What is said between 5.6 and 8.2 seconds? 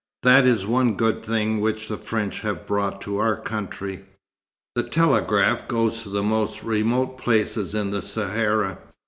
goes to the most remote places in the